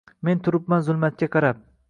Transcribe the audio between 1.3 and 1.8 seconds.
qarab